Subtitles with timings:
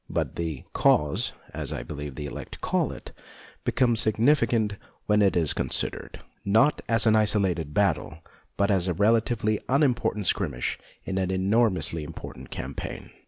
[0.09, 3.11] But the" cause," as I believe the elect call it,
[3.63, 8.17] becomes significant when it is considered, not as an isolated battle,
[8.57, 13.11] but as a relatively unim portant skirmish in an enormously important campaign.